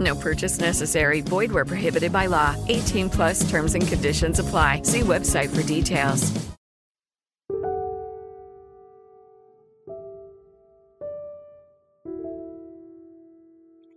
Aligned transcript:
No 0.00 0.14
purchase 0.14 0.58
necessary. 0.58 1.20
Void 1.20 1.52
where 1.52 1.66
prohibited 1.66 2.12
by 2.12 2.26
law. 2.26 2.56
18 2.68 3.10
plus 3.10 3.48
terms 3.50 3.74
and 3.74 3.86
conditions 3.86 4.38
apply. 4.38 4.82
See 4.84 5.00
website 5.00 5.54
for 5.54 5.62
details. 5.62 6.32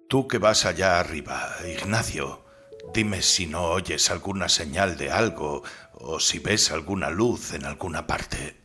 Tú 0.10 0.26
que 0.26 0.38
vas 0.38 0.66
allá 0.66 1.02
arriba, 1.02 1.54
Ignacio, 1.66 2.46
dime 2.94 3.22
si 3.22 3.46
no 3.46 3.72
oyes 3.72 4.10
alguna 4.10 4.48
señal 4.48 4.96
de 4.96 5.12
algo 5.12 5.64
o 5.96 6.22
si 6.22 6.40
ves 6.40 6.72
alguna 6.72 7.10
luz 7.10 7.54
en 7.54 7.66
alguna 7.66 8.08
parte. 8.08 8.64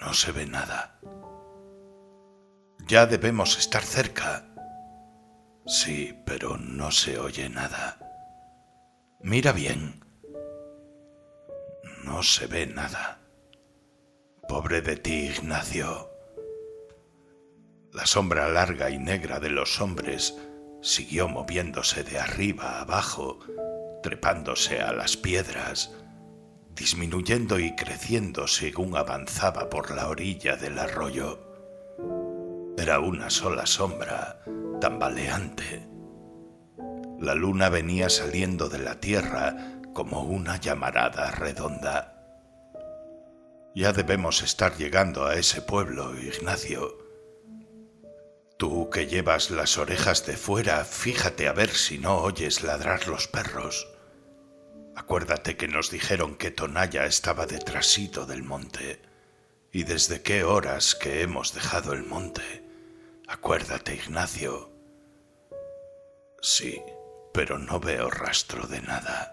No 0.00 0.14
se 0.14 0.32
ve 0.32 0.46
nada. 0.46 0.98
Ya 2.88 3.04
debemos 3.04 3.58
estar 3.58 3.82
cerca. 3.82 4.55
Sí, 5.66 6.16
pero 6.24 6.56
no 6.58 6.92
se 6.92 7.18
oye 7.18 7.48
nada. 7.48 7.98
Mira 9.20 9.50
bien. 9.50 10.04
No 12.04 12.22
se 12.22 12.46
ve 12.46 12.66
nada. 12.66 13.18
Pobre 14.48 14.80
de 14.80 14.96
ti, 14.96 15.26
Ignacio. 15.26 16.08
La 17.92 18.06
sombra 18.06 18.48
larga 18.48 18.90
y 18.90 18.98
negra 18.98 19.40
de 19.40 19.50
los 19.50 19.80
hombres 19.80 20.38
siguió 20.82 21.26
moviéndose 21.26 22.04
de 22.04 22.20
arriba 22.20 22.78
a 22.78 22.82
abajo, 22.82 23.40
trepándose 24.04 24.80
a 24.80 24.92
las 24.92 25.16
piedras, 25.16 25.92
disminuyendo 26.76 27.58
y 27.58 27.74
creciendo 27.74 28.46
según 28.46 28.96
avanzaba 28.96 29.68
por 29.68 29.90
la 29.90 30.08
orilla 30.08 30.56
del 30.56 30.78
arroyo. 30.78 31.40
Era 32.78 33.00
una 33.00 33.30
sola 33.30 33.66
sombra, 33.66 34.44
tambaleante. 34.80 35.88
La 37.18 37.34
luna 37.34 37.68
venía 37.68 38.08
saliendo 38.08 38.68
de 38.68 38.78
la 38.78 39.00
tierra 39.00 39.80
como 39.94 40.22
una 40.22 40.60
llamarada 40.60 41.30
redonda. 41.30 42.12
Ya 43.74 43.92
debemos 43.92 44.42
estar 44.42 44.76
llegando 44.76 45.26
a 45.26 45.36
ese 45.36 45.62
pueblo, 45.62 46.18
Ignacio. 46.18 46.98
Tú 48.58 48.88
que 48.90 49.06
llevas 49.06 49.50
las 49.50 49.76
orejas 49.76 50.24
de 50.26 50.36
fuera, 50.36 50.84
fíjate 50.84 51.46
a 51.46 51.52
ver 51.52 51.70
si 51.70 51.98
no 51.98 52.16
oyes 52.18 52.62
ladrar 52.62 53.06
los 53.06 53.28
perros. 53.28 53.86
Acuérdate 54.94 55.58
que 55.58 55.68
nos 55.68 55.90
dijeron 55.90 56.36
que 56.36 56.50
Tonaya 56.50 57.04
estaba 57.04 57.46
detrásito 57.46 58.24
del 58.24 58.42
monte. 58.42 59.02
¿Y 59.72 59.84
desde 59.84 60.22
qué 60.22 60.42
horas 60.42 60.94
que 60.94 61.20
hemos 61.20 61.52
dejado 61.52 61.92
el 61.92 62.04
monte? 62.04 62.65
Acuérdate, 63.28 63.94
Ignacio. 63.94 64.70
Sí, 66.40 66.80
pero 67.34 67.58
no 67.58 67.80
veo 67.80 68.08
rastro 68.08 68.68
de 68.68 68.80
nada. 68.80 69.32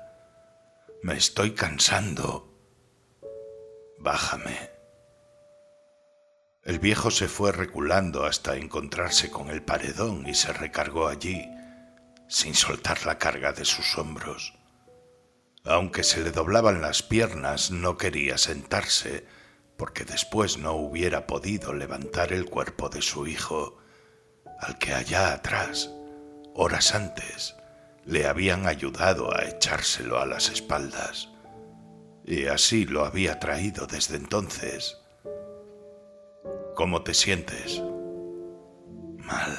Me 1.04 1.16
estoy 1.16 1.52
cansando. 1.52 2.58
Bájame. 4.00 4.72
El 6.64 6.80
viejo 6.80 7.12
se 7.12 7.28
fue 7.28 7.52
reculando 7.52 8.26
hasta 8.26 8.56
encontrarse 8.56 9.30
con 9.30 9.50
el 9.50 9.62
paredón 9.62 10.28
y 10.28 10.34
se 10.34 10.52
recargó 10.54 11.08
allí, 11.08 11.46
sin 12.28 12.56
soltar 12.56 13.06
la 13.06 13.20
carga 13.20 13.54
de 13.54 13.66
sus 13.66 13.98
hombros. 14.00 14.56
Aunque 15.66 16.04
se 16.04 16.24
le 16.24 16.31
doblaban 16.31 16.81
las 16.81 17.04
piernas, 17.04 17.70
no 17.70 17.98
quería 17.98 18.38
sentarse, 18.40 19.28
porque 19.78 20.04
después 20.04 20.58
no 20.58 20.74
hubiera 20.74 21.28
podido 21.28 21.74
levantar 21.74 22.34
el 22.34 22.46
cuerpo 22.46 22.90
de 22.90 23.02
su 23.02 23.28
hijo, 23.28 23.83
al 24.63 24.78
que 24.78 24.94
allá 24.94 25.34
atrás, 25.34 25.91
horas 26.53 26.96
antes, 26.96 27.56
le 28.06 28.25
habían 28.25 28.68
ayudado 28.68 29.35
a 29.35 29.46
echárselo 29.46 30.19
a 30.19 30.25
las 30.25 30.50
espaldas, 30.50 31.29
y 32.25 32.46
así 32.47 32.85
lo 32.85 33.06
había 33.06 33.40
traído 33.40 33.85
desde 33.88 34.16
entonces 34.16 35.03
¿Cómo 36.75 37.03
te 37.03 37.13
sientes? 37.13 37.84
Mal. 39.18 39.57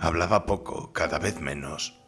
Hablaba 0.00 0.44
poco, 0.44 0.92
cada 0.92 1.20
vez 1.20 1.40
menos. 1.40 2.00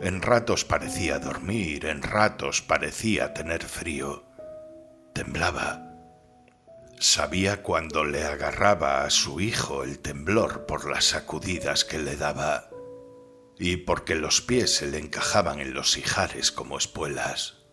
En 0.00 0.22
ratos 0.22 0.64
parecía 0.64 1.18
dormir, 1.18 1.86
en 1.86 2.00
ratos 2.00 2.62
parecía 2.62 3.34
tener 3.34 3.64
frío. 3.64 4.22
Temblaba. 5.12 5.89
Sabía 7.02 7.62
cuando 7.62 8.04
le 8.04 8.24
agarraba 8.24 9.04
a 9.04 9.10
su 9.10 9.40
hijo 9.40 9.84
el 9.84 10.00
temblor 10.00 10.66
por 10.66 10.90
las 10.90 11.06
sacudidas 11.06 11.86
que 11.86 11.98
le 11.98 12.14
daba 12.14 12.68
y 13.58 13.78
porque 13.78 14.14
los 14.14 14.42
pies 14.42 14.74
se 14.74 14.86
le 14.86 14.98
encajaban 14.98 15.60
en 15.60 15.72
los 15.72 15.96
ijares 15.96 16.52
como 16.52 16.76
espuelas. 16.76 17.64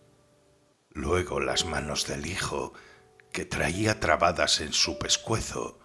Luego 0.88 1.40
las 1.40 1.66
manos 1.66 2.06
del 2.06 2.24
hijo 2.24 2.72
que 3.30 3.44
traía 3.44 4.00
trabadas 4.00 4.62
en 4.62 4.72
su 4.72 4.98
pescuezo 4.98 5.78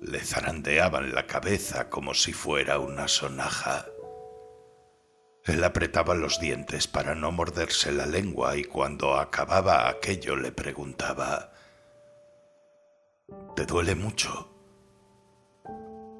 le 0.00 0.20
zarandeaban 0.20 1.16
la 1.16 1.26
cabeza 1.26 1.90
como 1.90 2.14
si 2.14 2.32
fuera 2.32 2.78
una 2.78 3.08
sonaja. 3.08 3.86
Él 5.46 5.64
apretaba 5.64 6.14
los 6.14 6.38
dientes 6.38 6.86
para 6.86 7.16
no 7.16 7.32
morderse 7.32 7.90
la 7.90 8.06
lengua 8.06 8.56
y 8.56 8.62
cuando 8.62 9.16
acababa 9.16 9.88
aquello 9.88 10.36
le 10.36 10.52
preguntaba, 10.52 11.52
¿Te 13.54 13.66
duele 13.66 13.94
mucho? 13.94 14.48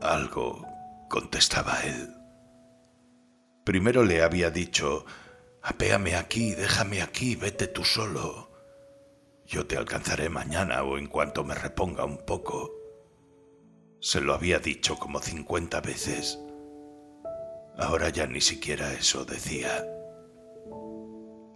Algo, 0.02 0.66
contestaba 1.08 1.80
él. 1.84 2.14
Primero 3.64 4.04
le 4.04 4.22
había 4.22 4.50
dicho, 4.50 5.06
apéame 5.62 6.16
aquí, 6.16 6.54
déjame 6.54 7.00
aquí, 7.00 7.36
vete 7.36 7.68
tú 7.68 7.84
solo. 7.84 8.50
Yo 9.46 9.66
te 9.66 9.76
alcanzaré 9.76 10.28
mañana 10.28 10.82
o 10.82 10.98
en 10.98 11.06
cuanto 11.06 11.44
me 11.44 11.54
reponga 11.54 12.04
un 12.04 12.18
poco. 12.18 12.72
Se 14.00 14.20
lo 14.20 14.34
había 14.34 14.58
dicho 14.58 14.96
como 14.96 15.20
cincuenta 15.20 15.80
veces. 15.80 16.38
Ahora 17.78 18.10
ya 18.10 18.26
ni 18.26 18.40
siquiera 18.40 18.92
eso 18.92 19.24
decía. 19.24 19.86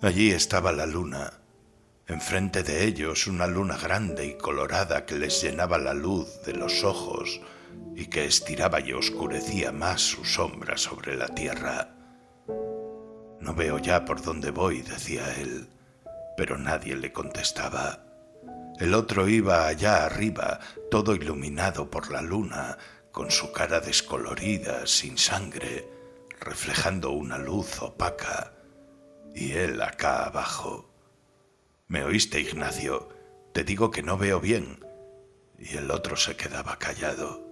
Allí 0.01 0.31
estaba 0.31 0.73
la 0.73 0.87
luna, 0.87 1.41
enfrente 2.07 2.63
de 2.63 2.85
ellos 2.85 3.27
una 3.27 3.47
luna 3.47 3.77
grande 3.77 4.27
y 4.27 4.37
colorada 4.37 5.07
que 5.07 5.17
les 5.17 5.43
llenaba 5.43 5.79
la 5.79 5.95
luz 5.95 6.43
de 6.45 6.53
los 6.53 6.85
ojos 6.85 7.41
y 7.95 8.07
que 8.07 8.25
estiraba 8.25 8.81
y 8.81 8.93
oscurecía 8.93 9.73
más 9.73 10.01
su 10.01 10.25
sombra 10.25 10.77
sobre 10.77 11.17
la 11.17 11.29
tierra. 11.29 11.91
No 13.41 13.55
veo 13.55 13.79
ya 13.79 14.05
por 14.05 14.23
dónde 14.23 14.51
voy, 14.51 14.83
decía 14.83 15.35
él 15.41 15.69
pero 16.37 16.59
nadie 16.59 16.95
le 16.95 17.13
contestaba. 17.13 18.01
El 18.79 18.95
otro 18.95 19.27
iba 19.27 19.67
allá 19.67 20.05
arriba, 20.05 20.61
todo 20.91 21.15
iluminado 21.15 21.91
por 21.91 22.13
la 22.13 22.21
luna, 22.21 22.77
con 23.11 23.31
su 23.31 23.51
cara 23.51 23.81
descolorida, 23.81 24.87
sin 24.87 25.17
sangre, 25.17 25.89
reflejando 26.39 27.11
una 27.13 27.39
luz 27.39 27.81
opaca, 27.81 28.53
y 29.35 29.53
él 29.53 29.81
acá 29.81 30.27
abajo. 30.27 30.91
¿Me 31.89 32.03
oíste, 32.03 32.41
Ignacio? 32.41 33.09
Te 33.53 33.63
digo 33.63 33.93
que 33.93 34.03
no 34.03 34.19
veo 34.19 34.41
bien. 34.41 34.85
Y 35.57 35.77
el 35.77 35.93
otro 35.93 36.17
se 36.17 36.37
quedaba 36.37 36.81
callado. 36.81 37.47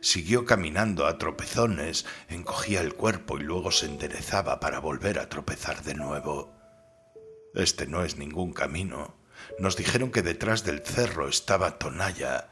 Siguió 0.00 0.44
caminando 0.44 1.06
a 1.06 1.16
tropezones, 1.16 2.04
encogía 2.28 2.80
el 2.80 2.94
cuerpo 2.94 3.38
y 3.38 3.42
luego 3.42 3.70
se 3.70 3.86
enderezaba 3.86 4.58
para 4.58 4.80
volver 4.80 5.20
a 5.20 5.28
tropezar 5.28 5.84
de 5.84 5.94
nuevo. 5.94 6.52
Este 7.54 7.86
no 7.86 8.02
es 8.02 8.16
ningún 8.16 8.52
camino. 8.52 9.14
Nos 9.60 9.76
dijeron 9.76 10.10
que 10.10 10.22
detrás 10.22 10.64
del 10.64 10.84
cerro 10.84 11.28
estaba 11.28 11.78
Tonalla. 11.78 12.50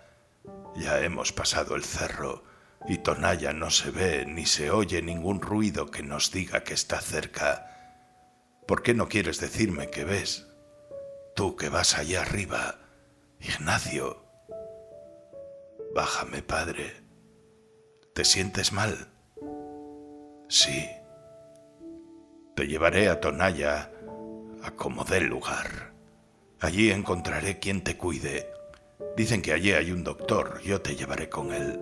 Ya 0.77 1.01
hemos 1.01 1.33
pasado 1.33 1.75
el 1.75 1.83
cerro 1.83 2.45
y 2.87 2.99
Tonalla 2.99 3.53
no 3.53 3.71
se 3.71 3.91
ve 3.91 4.27
ni 4.27 4.47
se 4.47 4.71
oye 4.71 5.03
ningún 5.03 5.43
ruido 5.43 5.91
que 5.91 6.05
nos 6.05 6.31
diga 6.31 6.63
que 6.63 6.75
está 6.75 7.01
cerca. 7.01 8.15
¿Por 8.69 8.85
qué 8.85 8.95
no 8.95 9.09
quieres 9.09 9.41
decirme 9.41 9.91
que 9.91 10.05
ves? 10.05 10.47
Tú 11.37 11.55
que 11.55 11.69
vas 11.69 11.99
allá 11.99 12.23
arriba, 12.23 12.79
Ignacio. 13.41 14.25
Bájame, 15.95 16.41
padre. 16.41 16.95
¿Te 18.15 18.25
sientes 18.25 18.73
mal? 18.73 19.13
Sí. 20.49 20.89
Te 22.55 22.67
llevaré 22.67 23.11
a 23.11 23.21
Tonalla 23.21 23.93
a 24.63 24.71
como 24.71 25.05
dé 25.05 25.21
lugar. 25.21 25.93
Allí 26.59 26.91
encontraré 26.91 27.59
quien 27.59 27.85
te 27.85 27.99
cuide. 27.99 28.51
Dicen 29.15 29.43
que 29.43 29.53
allí 29.53 29.73
hay 29.73 29.93
un 29.93 30.05
doctor, 30.05 30.63
yo 30.63 30.81
te 30.81 30.97
llevaré 30.97 31.29
con 31.29 31.53
él. 31.53 31.79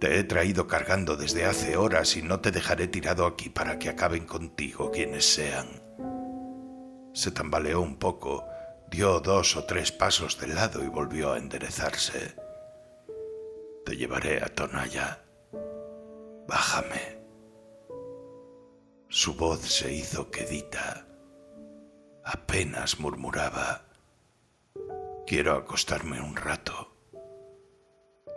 Te 0.00 0.18
he 0.18 0.24
traído 0.24 0.66
cargando 0.66 1.16
desde 1.16 1.46
hace 1.46 1.78
horas 1.78 2.14
y 2.18 2.22
no 2.22 2.40
te 2.40 2.50
dejaré 2.50 2.88
tirado 2.88 3.24
aquí 3.24 3.48
para 3.48 3.78
que 3.78 3.88
acaben 3.88 4.26
contigo 4.26 4.90
quienes 4.90 5.24
sean. 5.24 5.66
Se 7.14 7.30
tambaleó 7.30 7.80
un 7.80 7.96
poco, 7.96 8.44
dio 8.96 9.20
dos 9.20 9.56
o 9.56 9.64
tres 9.64 9.92
pasos 9.92 10.40
de 10.40 10.46
lado 10.46 10.82
y 10.82 10.88
volvió 10.88 11.32
a 11.32 11.38
enderezarse. 11.38 12.34
Te 13.84 13.94
llevaré 13.94 14.42
a 14.42 14.46
Tonaya. 14.46 15.22
Bájame. 16.48 17.18
Su 19.10 19.34
voz 19.34 19.60
se 19.60 19.92
hizo 19.92 20.30
quedita. 20.30 21.06
Apenas 22.24 22.98
murmuraba. 22.98 23.82
Quiero 25.26 25.56
acostarme 25.56 26.22
un 26.22 26.34
rato. 26.34 26.96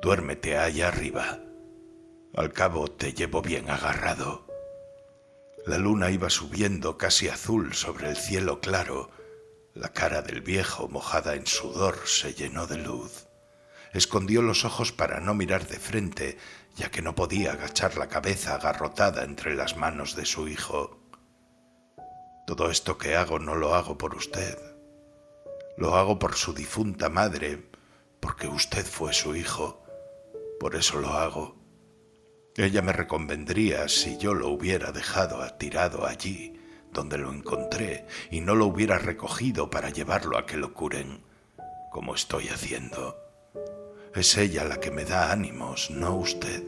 Duérmete 0.02 0.58
allá 0.58 0.90
arriba. 0.90 1.40
Al 2.36 2.52
cabo 2.52 2.90
te 2.90 3.14
llevo 3.14 3.42
bien 3.42 3.70
agarrado. 3.70 4.46
La 5.66 5.78
luna 5.78 6.12
iba 6.12 6.30
subiendo 6.30 6.98
casi 6.98 7.30
azul 7.30 7.74
sobre 7.74 8.10
el 8.10 8.18
cielo 8.18 8.60
claro. 8.60 9.10
La 9.80 9.94
cara 9.94 10.22
del 10.22 10.42
viejo, 10.42 10.90
mojada 10.90 11.36
en 11.36 11.48
sudor, 11.48 12.00
se 12.06 12.34
llenó 12.34 12.68
de 12.68 12.76
luz. 12.76 13.28
Escondió 13.94 14.42
los 14.42 14.66
ojos 14.66 14.92
para 14.92 15.22
no 15.22 15.34
mirar 15.34 15.70
de 15.70 15.80
frente, 15.80 16.38
ya 16.76 16.92
que 16.92 17.02
no 17.02 17.16
podía 17.16 17.54
agachar 17.54 17.96
la 17.96 18.10
cabeza 18.10 18.56
agarrotada 18.56 19.24
entre 19.24 19.56
las 19.56 19.78
manos 19.78 20.18
de 20.18 20.26
su 20.26 20.50
hijo. 20.50 21.00
Todo 22.46 22.70
esto 22.70 22.98
que 22.98 23.16
hago 23.16 23.40
no 23.40 23.56
lo 23.56 23.74
hago 23.74 23.98
por 23.98 24.16
usted. 24.16 24.58
Lo 25.78 25.96
hago 25.96 26.20
por 26.20 26.36
su 26.36 26.54
difunta 26.54 27.08
madre, 27.08 27.70
porque 28.20 28.50
usted 28.50 28.86
fue 28.86 29.14
su 29.14 29.34
hijo. 29.34 29.82
Por 30.60 30.76
eso 30.76 31.00
lo 31.00 31.14
hago. 31.14 31.56
Ella 32.58 32.82
me 32.82 32.92
reconvendría 32.92 33.88
si 33.88 34.18
yo 34.18 34.34
lo 34.34 34.50
hubiera 34.50 34.92
dejado 34.92 35.42
atirado 35.42 36.06
allí 36.06 36.59
donde 36.92 37.18
lo 37.18 37.32
encontré 37.32 38.06
y 38.32 38.42
no 38.42 38.56
lo 38.56 38.66
hubiera 38.66 38.98
recogido 38.98 39.70
para 39.70 39.90
llevarlo 39.90 40.38
a 40.38 40.46
que 40.46 40.58
lo 40.58 40.74
curen, 40.74 41.24
como 41.92 42.16
estoy 42.16 42.50
haciendo. 42.50 43.18
Es 44.16 44.38
ella 44.38 44.64
la 44.64 44.80
que 44.80 44.92
me 44.92 45.06
da 45.06 45.32
ánimos, 45.32 45.92
no 45.92 46.16
usted. 46.16 46.64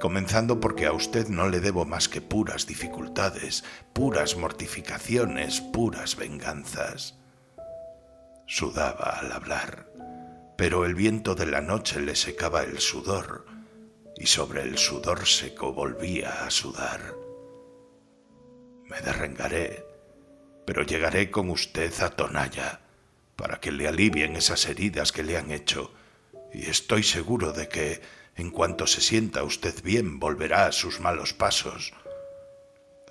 Comenzando 0.00 0.60
porque 0.60 0.86
a 0.86 0.92
usted 0.92 1.28
no 1.28 1.48
le 1.48 1.60
debo 1.60 1.84
más 1.84 2.08
que 2.08 2.20
puras 2.20 2.66
dificultades, 2.66 3.64
puras 3.92 4.36
mortificaciones, 4.36 5.60
puras 5.60 6.16
venganzas. 6.16 7.18
Sudaba 8.46 9.18
al 9.20 9.32
hablar, 9.32 9.86
pero 10.56 10.84
el 10.84 10.94
viento 10.94 11.34
de 11.34 11.46
la 11.46 11.60
noche 11.60 12.00
le 12.00 12.16
secaba 12.16 12.62
el 12.62 12.78
sudor 12.80 13.46
y 14.16 14.26
sobre 14.26 14.62
el 14.62 14.78
sudor 14.78 15.26
seco 15.26 15.72
volvía 15.72 16.44
a 16.44 16.50
sudar. 16.50 17.23
Me 18.94 19.00
derrengaré, 19.00 19.84
pero 20.64 20.84
llegaré 20.84 21.28
con 21.28 21.50
usted 21.50 21.92
a 22.00 22.10
Tonalla 22.10 22.80
para 23.34 23.58
que 23.58 23.72
le 23.72 23.88
alivien 23.88 24.36
esas 24.36 24.66
heridas 24.66 25.10
que 25.10 25.24
le 25.24 25.36
han 25.36 25.50
hecho, 25.50 25.92
y 26.52 26.70
estoy 26.70 27.02
seguro 27.02 27.52
de 27.52 27.68
que, 27.68 28.00
en 28.36 28.52
cuanto 28.52 28.86
se 28.86 29.00
sienta 29.00 29.42
usted 29.42 29.82
bien, 29.82 30.20
volverá 30.20 30.66
a 30.66 30.72
sus 30.72 31.00
malos 31.00 31.32
pasos. 31.32 31.92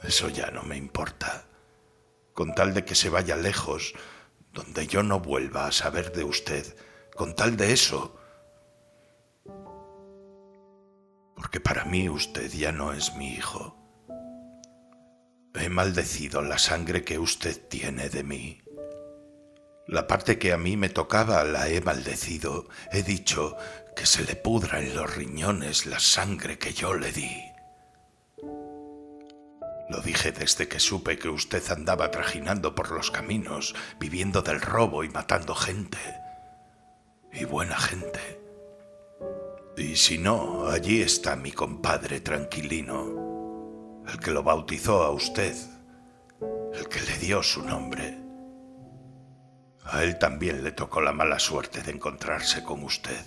Eso 0.01 0.29
ya 0.29 0.51
no 0.51 0.63
me 0.63 0.77
importa. 0.77 1.47
Con 2.33 2.55
tal 2.55 2.73
de 2.73 2.85
que 2.85 2.95
se 2.95 3.09
vaya 3.09 3.35
lejos, 3.35 3.93
donde 4.53 4.87
yo 4.87 5.03
no 5.03 5.19
vuelva 5.19 5.67
a 5.67 5.73
saber 5.73 6.13
de 6.13 6.23
usted, 6.23 6.77
con 7.13 7.35
tal 7.35 7.57
de 7.57 7.73
eso, 7.73 8.17
porque 11.35 11.59
para 11.59 11.83
mí 11.83 12.07
usted 12.07 12.49
ya 12.53 12.71
no 12.71 12.93
es 12.93 13.15
mi 13.15 13.33
hijo. 13.33 13.82
He 15.63 15.69
maldecido 15.69 16.41
la 16.41 16.57
sangre 16.57 17.05
que 17.05 17.17
usted 17.17 17.57
tiene 17.69 18.09
de 18.09 18.21
mí. 18.21 18.61
La 19.87 20.07
parte 20.07 20.37
que 20.37 20.51
a 20.51 20.57
mí 20.57 20.75
me 20.75 20.89
tocaba 20.89 21.41
la 21.45 21.69
he 21.69 21.79
maldecido. 21.79 22.67
He 22.91 23.01
dicho 23.01 23.55
que 23.95 24.05
se 24.05 24.25
le 24.25 24.35
pudra 24.35 24.81
en 24.81 24.93
los 24.93 25.15
riñones 25.15 25.85
la 25.85 25.99
sangre 25.99 26.59
que 26.59 26.73
yo 26.73 26.93
le 26.95 27.13
di. 27.13 27.31
Lo 29.89 30.01
dije 30.01 30.33
desde 30.33 30.67
que 30.67 30.81
supe 30.81 31.17
que 31.17 31.29
usted 31.29 31.63
andaba 31.71 32.11
trajinando 32.11 32.75
por 32.75 32.91
los 32.91 33.09
caminos, 33.09 33.73
viviendo 34.01 34.41
del 34.41 34.59
robo 34.59 35.05
y 35.05 35.09
matando 35.11 35.55
gente. 35.55 35.97
Y 37.31 37.45
buena 37.45 37.77
gente. 37.77 38.19
Y 39.77 39.95
si 39.95 40.17
no, 40.17 40.67
allí 40.67 41.01
está 41.01 41.37
mi 41.37 41.53
compadre 41.53 42.19
tranquilino, 42.19 43.32
el 44.07 44.19
que 44.19 44.31
lo 44.31 44.43
bautizó 44.43 45.03
a 45.03 45.11
usted, 45.11 45.55
el 46.73 46.87
que 46.87 47.01
le 47.01 47.17
dio 47.17 47.43
su 47.43 47.63
nombre. 47.63 48.17
A 49.85 50.03
él 50.03 50.17
también 50.17 50.63
le 50.63 50.71
tocó 50.71 51.01
la 51.01 51.11
mala 51.11 51.39
suerte 51.39 51.81
de 51.81 51.91
encontrarse 51.91 52.63
con 52.63 52.83
usted. 52.83 53.25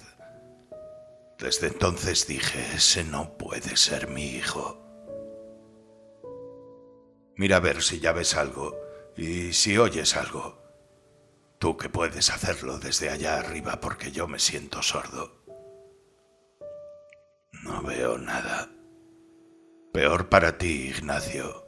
Desde 1.38 1.67
entonces 1.67 2.26
dije, 2.26 2.58
ese 2.75 3.05
no 3.05 3.37
puede 3.37 3.76
ser 3.76 4.08
mi 4.08 4.25
hijo. 4.25 4.82
Mira 7.37 7.56
a 7.56 7.61
ver 7.61 7.82
si 7.82 8.00
ya 8.00 8.12
ves 8.12 8.34
algo 8.34 8.75
y 9.17 9.52
si 9.52 9.76
oyes 9.76 10.17
algo. 10.17 10.62
Tú 11.59 11.76
que 11.76 11.88
puedes 11.88 12.30
hacerlo 12.30 12.78
desde 12.78 13.11
allá 13.11 13.38
arriba 13.38 13.80
porque 13.80 14.11
yo 14.11 14.26
me 14.26 14.38
siento 14.38 14.83
sordo. 14.83 15.42
No 17.62 17.83
veo 17.83 18.16
nada. 18.16 18.65
Peor 19.97 20.29
para 20.29 20.59
ti, 20.59 20.88
Ignacio. 20.91 21.67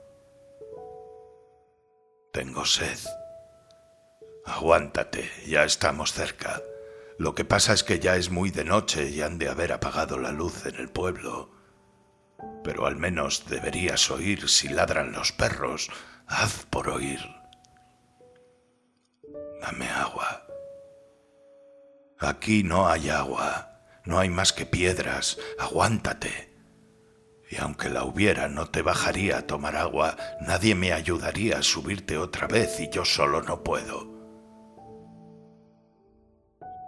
Tengo 2.31 2.67
sed. 2.67 2.99
Aguántate, 4.45 5.31
ya 5.47 5.65
estamos 5.65 6.13
cerca. 6.13 6.61
Lo 7.17 7.35
que 7.35 7.47
pasa 7.47 7.73
es 7.73 7.83
que 7.83 8.01
ya 8.01 8.17
es 8.17 8.29
muy 8.29 8.51
de 8.51 8.65
noche 8.65 9.09
y 9.09 9.23
han 9.23 9.39
de 9.39 9.49
haber 9.49 9.73
apagado 9.73 10.19
la 10.19 10.31
luz 10.31 10.67
en 10.67 10.75
el 10.75 10.91
pueblo. 10.91 11.53
Pero 12.63 12.85
al 12.85 12.97
menos 12.97 13.47
deberías 13.49 14.11
oír 14.11 14.47
si 14.51 14.69
ladran 14.69 15.13
los 15.13 15.33
perros. 15.33 15.89
Haz 16.27 16.67
por 16.67 16.91
oír. 16.91 17.21
Dame 19.63 19.89
agua. 19.89 20.47
Aquí 22.19 22.63
no 22.63 22.89
hay 22.91 23.09
agua. 23.09 23.81
No 24.05 24.19
hay 24.19 24.29
más 24.29 24.53
que 24.53 24.67
piedras, 24.67 25.39
aguántate. 25.59 26.48
Y 27.51 27.57
aunque 27.57 27.89
la 27.89 28.05
hubiera, 28.05 28.49
no 28.49 28.69
te 28.71 28.83
bajaría 28.83 29.39
a 29.39 29.47
tomar 29.47 29.77
agua, 29.77 30.17
nadie 30.41 30.75
me 30.75 30.93
ayudaría 30.93 31.59
a 31.59 31.63
subirte 31.63 32.19
otra 32.19 32.47
vez 32.47 32.79
y 32.81 32.91
yo 32.91 33.05
solo 33.05 33.43
no 33.43 33.63
puedo. 33.63 34.19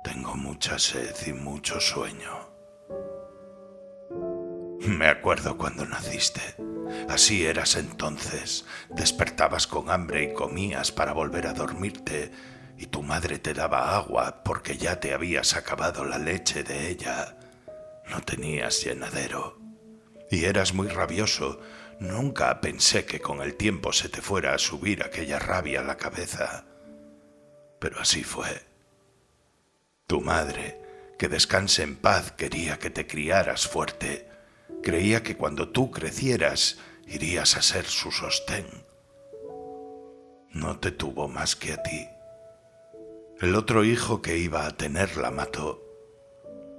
Tengo 0.05 0.35
mucha 0.35 0.79
sed 0.79 1.15
y 1.27 1.33
mucho 1.33 1.81
sueño. 1.81 2.51
Me 4.81 5.09
acuerdo 5.09 5.57
cuando 5.57 5.85
naciste. 5.87 6.41
Así 7.09 7.47
eras 7.47 7.77
entonces. 7.77 8.65
Despertabas 8.89 9.67
con 9.67 9.91
hambre 9.91 10.25
y 10.25 10.35
comías 10.35 10.91
para 10.91 11.13
volver 11.13 11.47
a 11.47 11.53
dormirte 11.53 12.33
y 12.79 12.87
tu 12.87 13.03
madre 13.03 13.39
te 13.39 13.53
daba 13.53 13.95
agua 13.95 14.43
porque 14.43 14.79
ya 14.79 14.99
te 14.99 15.13
habías 15.13 15.55
acabado 15.55 16.05
la 16.05 16.19
leche 16.19 16.63
de 16.65 16.89
ella. 16.89 17.37
No 18.09 18.23
tenías 18.23 18.83
llenadero. 18.83 19.60
Y 20.31 20.45
eras 20.45 20.75
muy 20.75 20.89
rabioso. 20.89 21.61
Nunca 21.99 22.61
pensé 22.61 23.05
que 23.05 23.21
con 23.21 23.43
el 23.43 23.57
tiempo 23.57 23.93
se 23.93 24.09
te 24.09 24.23
fuera 24.23 24.55
a 24.55 24.59
subir 24.59 25.03
aquella 25.03 25.39
rabia 25.39 25.81
a 25.81 25.85
la 25.85 25.97
cabeza. 25.97 26.65
Pero 27.79 28.01
así 28.01 28.23
fue. 28.23 28.65
Tu 30.07 30.21
madre, 30.21 30.81
que 31.19 31.29
descanse 31.29 31.83
en 31.83 31.97
paz, 31.97 32.33
quería 32.33 32.79
que 32.79 32.91
te 32.91 33.07
criaras 33.07 33.67
fuerte. 33.67 34.29
Creía 34.83 35.23
que 35.23 35.37
cuando 35.37 35.69
tú 35.69 35.91
crecieras 35.91 36.79
irías 37.07 37.57
a 37.57 37.63
ser 37.63 37.87
su 37.87 38.11
sostén 38.11 38.67
no 40.53 40.79
te 40.79 40.91
tuvo 40.91 41.29
más 41.29 41.57
que 41.57 41.73
a 41.73 41.83
ti. 41.83 42.09
El 43.41 43.55
otro 43.55 43.85
hijo 43.85 44.21
que 44.21 44.37
iba 44.37 44.67
a 44.67 44.77
tener 44.77 45.17
la 45.17 45.31
mató, 45.31 45.83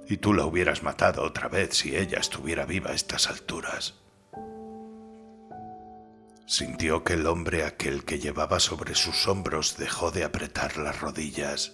y 0.08 0.16
tú 0.18 0.34
la 0.34 0.44
hubieras 0.44 0.82
matado 0.82 1.22
otra 1.22 1.48
vez 1.48 1.76
si 1.76 1.96
ella 1.96 2.18
estuviera 2.18 2.64
viva 2.66 2.90
a 2.90 2.94
estas 2.94 3.28
alturas. 3.28 3.94
Sintió 6.46 7.02
que 7.02 7.14
el 7.14 7.26
hombre 7.26 7.64
aquel 7.64 8.04
que 8.04 8.18
llevaba 8.18 8.60
sobre 8.60 8.94
sus 8.94 9.26
hombros 9.26 9.76
dejó 9.78 10.10
de 10.10 10.24
apretar 10.24 10.76
las 10.76 11.00
rodillas 11.00 11.72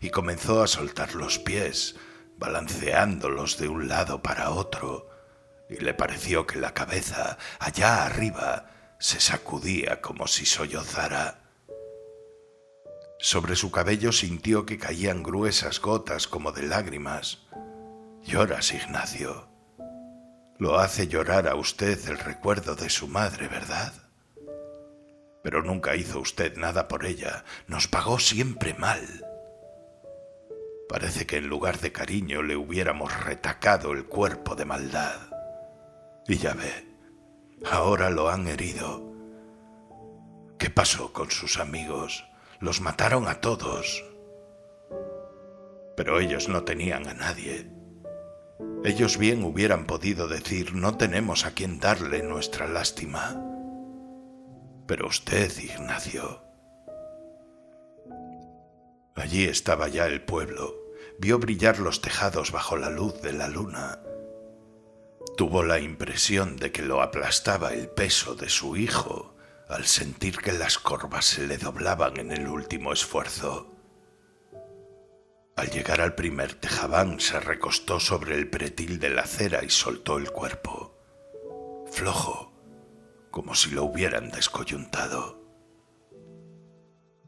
y 0.00 0.10
comenzó 0.10 0.62
a 0.62 0.66
soltar 0.66 1.14
los 1.14 1.38
pies, 1.38 1.96
balanceándolos 2.36 3.58
de 3.58 3.68
un 3.68 3.88
lado 3.88 4.22
para 4.22 4.50
otro, 4.50 5.08
y 5.70 5.76
le 5.76 5.94
pareció 5.94 6.46
que 6.46 6.58
la 6.58 6.74
cabeza, 6.74 7.38
allá 7.58 8.04
arriba, 8.04 8.68
se 8.98 9.20
sacudía 9.20 10.00
como 10.00 10.26
si 10.26 10.44
sollozara. 10.44 11.41
Sobre 13.22 13.54
su 13.54 13.70
cabello 13.70 14.10
sintió 14.10 14.66
que 14.66 14.78
caían 14.78 15.22
gruesas 15.22 15.80
gotas 15.80 16.26
como 16.26 16.50
de 16.50 16.64
lágrimas. 16.64 17.46
Lloras, 18.24 18.72
Ignacio. 18.74 19.46
Lo 20.58 20.80
hace 20.80 21.06
llorar 21.06 21.46
a 21.46 21.54
usted 21.54 22.00
el 22.08 22.18
recuerdo 22.18 22.74
de 22.74 22.90
su 22.90 23.06
madre, 23.06 23.46
¿verdad? 23.46 23.92
Pero 25.44 25.62
nunca 25.62 25.94
hizo 25.94 26.18
usted 26.18 26.56
nada 26.56 26.88
por 26.88 27.06
ella, 27.06 27.44
nos 27.68 27.86
pagó 27.86 28.18
siempre 28.18 28.74
mal. 28.74 29.06
Parece 30.88 31.24
que 31.24 31.36
en 31.36 31.46
lugar 31.46 31.78
de 31.78 31.92
cariño 31.92 32.42
le 32.42 32.56
hubiéramos 32.56 33.16
retacado 33.22 33.92
el 33.92 34.04
cuerpo 34.06 34.56
de 34.56 34.64
maldad. 34.64 35.20
Y 36.26 36.38
ya 36.38 36.54
ve, 36.54 36.88
ahora 37.70 38.10
lo 38.10 38.30
han 38.30 38.48
herido. 38.48 39.12
¿Qué 40.58 40.70
pasó 40.70 41.12
con 41.12 41.30
sus 41.30 41.60
amigos? 41.60 42.24
Los 42.62 42.80
mataron 42.80 43.26
a 43.26 43.40
todos. 43.40 44.04
Pero 45.96 46.20
ellos 46.20 46.48
no 46.48 46.62
tenían 46.62 47.08
a 47.08 47.12
nadie. 47.12 47.68
Ellos 48.84 49.18
bien 49.18 49.42
hubieran 49.42 49.84
podido 49.84 50.28
decir 50.28 50.72
no 50.72 50.96
tenemos 50.96 51.44
a 51.44 51.54
quien 51.54 51.80
darle 51.80 52.22
nuestra 52.22 52.68
lástima. 52.68 53.36
Pero 54.86 55.08
usted, 55.08 55.50
Ignacio. 55.58 56.44
Allí 59.16 59.42
estaba 59.46 59.88
ya 59.88 60.06
el 60.06 60.22
pueblo. 60.22 60.76
Vio 61.18 61.40
brillar 61.40 61.80
los 61.80 62.00
tejados 62.00 62.52
bajo 62.52 62.76
la 62.76 62.90
luz 62.90 63.20
de 63.22 63.32
la 63.32 63.48
luna. 63.48 63.98
Tuvo 65.36 65.64
la 65.64 65.80
impresión 65.80 66.54
de 66.58 66.70
que 66.70 66.82
lo 66.82 67.02
aplastaba 67.02 67.72
el 67.72 67.88
peso 67.88 68.36
de 68.36 68.48
su 68.48 68.76
hijo 68.76 69.31
al 69.72 69.86
sentir 69.86 70.36
que 70.36 70.52
las 70.52 70.78
corvas 70.78 71.24
se 71.24 71.46
le 71.46 71.56
doblaban 71.56 72.18
en 72.18 72.30
el 72.30 72.46
último 72.46 72.92
esfuerzo. 72.92 73.72
Al 75.56 75.70
llegar 75.70 76.00
al 76.00 76.14
primer 76.14 76.54
tejabán 76.54 77.20
se 77.20 77.40
recostó 77.40 77.98
sobre 77.98 78.36
el 78.36 78.48
pretil 78.48 78.98
de 78.98 79.10
la 79.10 79.22
acera 79.22 79.64
y 79.64 79.70
soltó 79.70 80.18
el 80.18 80.30
cuerpo, 80.30 80.98
flojo, 81.90 82.52
como 83.30 83.54
si 83.54 83.70
lo 83.70 83.84
hubieran 83.84 84.30
descoyuntado. 84.30 85.40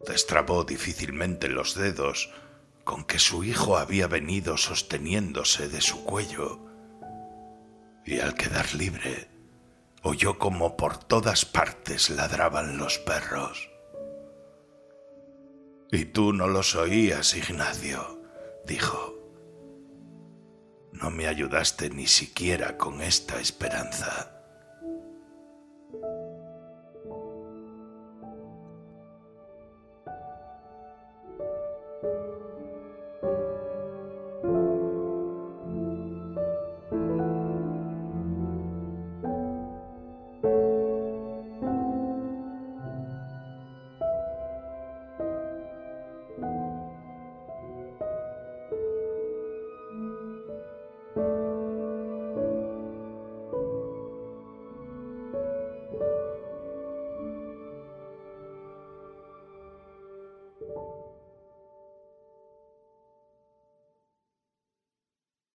Destrabó 0.07 0.65
difícilmente 0.65 1.49
los 1.49 1.75
dedos 1.75 2.31
con 2.85 3.05
que 3.05 3.19
su 3.19 3.45
hijo 3.45 3.79
había 3.79 4.07
venido 4.07 4.59
sosteniéndose 4.59 5.69
de 5.69 5.81
su 5.81 6.05
cuello, 6.05 6.61
y 8.05 8.21
al 8.21 8.35
quedar 8.35 8.75
libre, 8.75 9.34
oyó 10.05 10.39
como 10.39 10.77
por 10.77 10.99
todas 10.99 11.47
partes 11.47 12.11
ladraban 12.11 12.77
los 12.77 12.99
perros. 12.99 13.71
Y 15.91 16.05
tú 16.05 16.33
no 16.33 16.47
los 16.47 16.75
oías, 16.75 17.35
Ignacio, 17.35 18.21
dijo. 18.67 19.15
No 20.93 21.11
me 21.11 21.27
ayudaste 21.27 21.91
ni 21.91 22.07
siquiera 22.07 22.77
con 22.77 23.01
esta 23.01 23.41
esperanza. 23.41 24.34